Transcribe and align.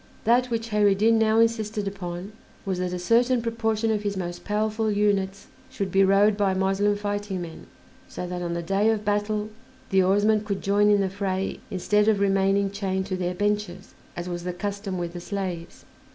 That 0.23 0.47
which 0.47 0.69
Kheyr 0.69 0.87
ed 0.89 0.97
Din 0.97 1.19
now 1.19 1.37
insisted 1.39 1.87
upon 1.87 2.31
was 2.65 2.79
that 2.79 2.91
a 2.91 2.97
certain 2.97 3.39
proportion 3.39 3.91
of 3.91 4.01
his 4.01 4.17
most 4.17 4.43
powerful 4.43 4.89
units 4.89 5.45
should 5.69 5.91
be 5.91 6.03
rowed 6.03 6.35
by 6.35 6.55
Moslem 6.55 6.95
fighting 6.95 7.39
men, 7.43 7.67
so 8.07 8.25
that 8.25 8.41
on 8.41 8.55
the 8.55 8.63
day 8.63 8.89
of 8.89 9.05
battle 9.05 9.51
the 9.91 10.01
oarsmen 10.01 10.43
could 10.43 10.63
join 10.63 10.89
in 10.89 11.01
the 11.01 11.09
fray 11.11 11.59
instead 11.69 12.07
of 12.07 12.19
remaining 12.19 12.71
chained 12.71 13.05
to 13.05 13.15
their 13.15 13.35
benches, 13.35 13.93
as 14.17 14.27
was 14.27 14.43
the 14.43 14.53
custom 14.53 14.97
with 14.97 15.13
the 15.13 15.21
slaves. 15.21 15.85